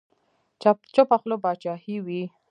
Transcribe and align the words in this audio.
چپه 0.93 1.15
خوله 1.21 1.37
باچاهي 1.43 1.97
وي. 2.05 2.21